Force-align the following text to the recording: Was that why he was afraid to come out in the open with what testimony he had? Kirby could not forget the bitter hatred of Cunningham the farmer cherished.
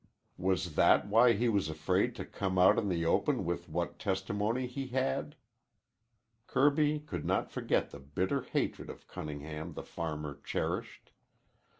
Was 0.39 0.73
that 0.73 1.05
why 1.07 1.33
he 1.33 1.47
was 1.47 1.69
afraid 1.69 2.15
to 2.15 2.25
come 2.25 2.57
out 2.57 2.79
in 2.79 2.89
the 2.89 3.05
open 3.05 3.45
with 3.45 3.69
what 3.69 3.99
testimony 3.99 4.65
he 4.65 4.87
had? 4.87 5.35
Kirby 6.47 7.01
could 7.01 7.23
not 7.23 7.51
forget 7.51 7.91
the 7.91 7.99
bitter 7.99 8.41
hatred 8.41 8.89
of 8.89 9.07
Cunningham 9.07 9.73
the 9.73 9.83
farmer 9.83 10.39
cherished. 10.43 11.11